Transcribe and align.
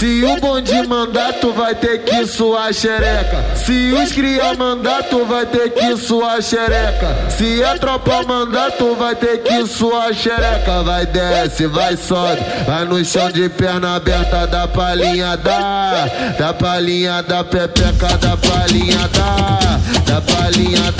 Se 0.00 0.22
o 0.24 0.40
bonde 0.40 0.86
mandar, 0.86 1.32
tu 1.40 1.52
vai 1.52 1.74
ter 1.74 2.04
que 2.04 2.24
suar 2.24 2.72
xereca. 2.72 3.44
Se 3.56 3.92
os 3.92 4.12
cria 4.12 4.54
mandar, 4.54 5.02
tu 5.02 5.24
vai 5.24 5.44
ter 5.44 5.70
que 5.70 5.96
suar 5.96 6.40
xereca. 6.40 7.28
Se 7.28 7.64
a 7.64 7.76
tropa 7.76 8.22
mandar, 8.22 8.70
tu 8.70 8.94
vai 8.94 9.16
ter 9.16 9.38
que 9.38 9.66
suar 9.66 10.14
xereca. 10.14 10.84
Vai 10.84 11.04
desce, 11.04 11.66
vai 11.66 11.96
sobe, 11.96 12.40
vai 12.64 12.84
no 12.84 13.04
chão 13.04 13.28
de 13.32 13.48
perna 13.48 13.96
aberta, 13.96 14.46
da 14.46 14.68
palhinha 14.68 15.36
da, 15.36 16.06
da 16.38 16.54
palhinha 16.54 17.20
da 17.20 17.42
pepeca, 17.42 18.16
da 18.18 18.36
palhinha 18.36 19.08
da, 19.08 19.80
da 20.06 20.20
palhinha 20.20 20.92
da 20.92 20.97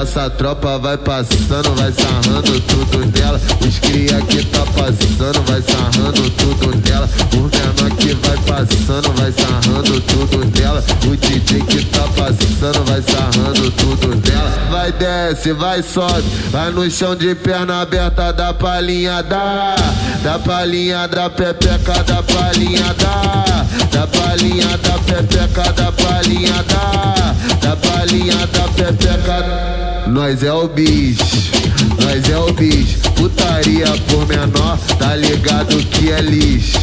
Nossa 0.00 0.30
tropa 0.30 0.78
vai 0.78 0.96
passando, 0.96 1.74
vai 1.76 1.92
sarrando 1.92 2.58
tudo 2.62 3.04
dela. 3.10 3.38
Os 3.60 3.78
cria 3.80 4.18
que 4.22 4.42
tá 4.46 4.64
passando, 4.72 5.42
vai 5.46 5.60
sarrando 5.60 6.30
tudo 6.30 6.74
dela. 6.78 7.06
O 7.34 7.36
menor 7.36 7.96
que 7.98 8.14
vai 8.14 8.38
passando, 8.38 9.12
vai 9.12 9.30
sarrando 9.30 10.00
tudo 10.00 10.42
dela. 10.52 10.82
O 11.04 11.14
DJ 11.14 11.60
que 11.64 11.84
tá 11.84 12.08
passando, 12.16 12.82
vai 12.86 13.02
sarrando 13.02 13.70
tudo 13.72 14.16
dela. 14.22 14.50
Vai 14.70 14.90
desce, 14.90 15.52
vai 15.52 15.82
sobe, 15.82 16.24
vai 16.50 16.70
no 16.70 16.90
chão 16.90 17.14
de 17.14 17.34
perna 17.34 17.82
aberta 17.82 18.32
da 18.32 18.54
palhinha 18.54 19.22
da, 19.22 19.76
da 20.22 20.38
palhinha 20.38 21.06
da 21.08 21.28
pepeca, 21.28 22.02
da 22.04 22.22
palhinha 22.22 22.94
da, 22.94 23.66
da 23.90 24.06
palhinha 24.06 24.78
da 24.78 24.98
pepeca, 24.98 25.72
da 25.74 25.92
palhinha 25.92 26.64
da, 26.64 27.34
da 27.60 27.76
palhinha 27.76 28.46
da 28.46 28.62
pepeca. 28.68 29.79
Nós 30.10 30.42
é 30.42 30.52
o 30.52 30.66
bicho, 30.66 31.52
nós 32.02 32.28
é 32.28 32.36
o 32.36 32.52
bicho. 32.52 32.98
Putaria 33.14 33.86
por 34.08 34.26
menor, 34.26 34.76
tá 34.98 35.14
ligado 35.14 35.76
que 35.86 36.10
é 36.10 36.20
lixo. 36.20 36.78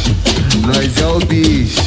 Nós 0.66 0.96
é 0.96 1.06
o 1.06 1.18
bicho, 1.18 1.78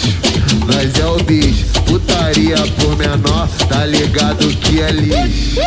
nós 0.67 0.99
é 0.99 1.05
o 1.05 1.17
bicho. 1.23 1.65
Putaria 1.87 2.57
por 2.79 2.95
menor, 2.95 3.49
tá 3.67 3.87
ligado 3.87 4.47
que 4.57 4.81
é 4.81 4.91
lixo. 4.91 5.61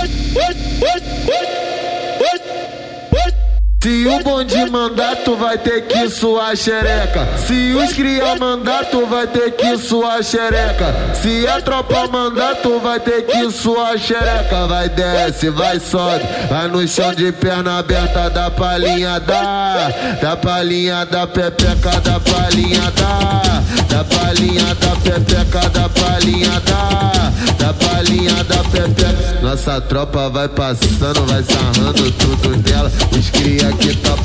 Se 3.85 4.07
o 4.09 4.19
bonde 4.23 4.65
mandar, 4.71 5.15
tu 5.17 5.37
vai 5.37 5.59
ter 5.59 5.83
que 5.83 6.09
suar 6.09 6.57
xereca. 6.57 7.29
Se 7.37 7.75
os 7.75 7.93
cria 7.93 8.35
mandar, 8.37 8.87
tu 8.87 9.05
vai 9.05 9.27
ter 9.27 9.51
que 9.51 9.77
suar 9.77 10.25
xereca. 10.25 10.95
Se 11.21 11.47
a 11.47 11.61
tropa 11.61 12.09
mandar, 12.09 12.55
tu 12.63 12.81
vai 12.81 12.99
ter 12.99 13.27
que 13.27 13.51
suar 13.51 13.99
xereca. 13.99 14.67
Vai 14.67 14.89
desce, 14.89 15.51
vai 15.51 15.79
sobe, 15.79 16.25
vai 16.49 16.67
no 16.67 16.89
chão 16.89 17.13
de 17.13 17.31
perna 17.31 17.81
aberta 17.81 18.31
da 18.31 18.51
palhinha 18.51 19.21
da, 19.21 19.91
da 20.19 20.35
palhinha 20.35 21.05
da 21.05 21.27
pepeca, 21.27 22.01
da 22.01 22.19
palhinha 22.21 22.91
da, 22.93 23.63
da 23.95 24.05
palhinha 24.05 24.75
da 24.77 24.97
pepeca, 24.97 25.69
da 25.69 25.89
palhinha 25.91 26.59
da, 26.61 27.33
da 27.59 27.75
palhinha 27.75 28.45
da 28.45 28.65
pepeca. 28.65 29.41
Nossa 29.43 29.79
tropa 29.83 30.31
vai 30.31 30.49
passando, 30.49 31.27
vai 31.27 31.43
sarrando 31.43 32.11
tudo 32.13 32.57
dela. 32.63 32.91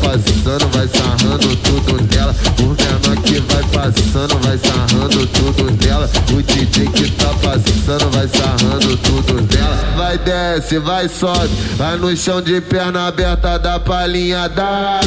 Passando, 0.09 0.67
vai 0.71 0.87
sarrando 0.87 1.55
tudo 1.57 2.01
dela. 2.03 2.35
O 2.59 2.63
menor 2.63 3.23
que 3.23 3.39
vai 3.41 3.63
passando, 3.63 4.39
vai 4.39 4.57
sarrando 4.57 5.27
tudo 5.27 5.71
dela. 5.77 6.09
O 6.33 6.41
DJ 6.41 6.87
que 6.87 7.11
tá 7.11 7.29
passando, 7.43 8.09
vai 8.11 8.27
sarrando 8.27 8.97
tudo 8.97 9.41
dela. 9.41 9.77
Vai 9.95 10.17
desce, 10.17 10.79
vai 10.79 11.07
sobe, 11.07 11.49
vai 11.77 11.95
no 11.97 12.15
chão 12.15 12.41
de 12.41 12.59
perna 12.61 13.07
aberta 13.07 13.59
da 13.59 13.79
palhinha 13.79 14.49
da, 14.49 14.99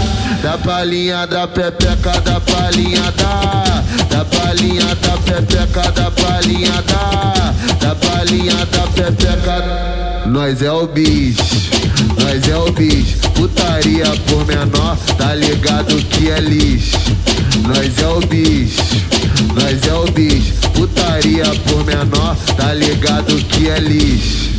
da 0.43 0.59
palhinha 0.59 1.27
da 1.27 1.49
pepeca, 1.49 2.21
da 2.21 2.41
palhinha 2.41 3.13
da, 3.13 3.83
da 4.09 4.25
palhinha 4.25 4.95
da 4.95 5.17
pepeca, 5.19 5.91
da 5.91 6.11
palhinha 6.11 6.83
da, 6.83 7.55
da 7.81 7.95
palhinha 7.95 8.67
da 8.67 8.87
pepeca. 8.89 10.03
Nós 10.27 10.63
é 10.63 10.71
o 10.71 10.87
bicho, 10.87 11.43
nós 12.23 12.49
é 12.49 12.57
o 12.57 12.71
bicho. 12.73 13.19
Putaria 13.35 14.07
por 14.29 14.47
menor, 14.47 14.97
tá 15.19 15.35
ligado 15.35 15.97
que 16.07 16.31
é 16.31 16.41
lixo. 16.41 16.97
Nós 17.67 17.99
é 17.99 18.07
o 18.07 18.21
bicho, 18.21 18.83
nós 19.55 19.87
é 19.87 19.95
o 19.95 20.11
bicho. 20.13 20.53
Putaria 20.75 21.45
por 21.67 21.85
menor, 21.85 22.37
tá 22.57 22.73
ligado 22.73 23.35
que 23.47 23.69
é 23.69 23.79
lixo. 23.79 24.52